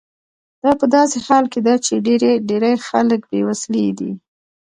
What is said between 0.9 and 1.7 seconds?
داسې حال کې